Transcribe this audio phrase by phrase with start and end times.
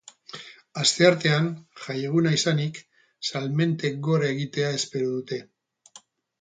[0.83, 1.49] Asteartean,
[1.83, 2.81] jai eguna izanik,
[3.31, 5.43] salmentek gora egitea espero dute.